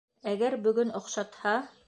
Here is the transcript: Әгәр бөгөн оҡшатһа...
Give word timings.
Әгәр 0.31 0.55
бөгөн 0.63 0.95
оҡшатһа... 1.01 1.57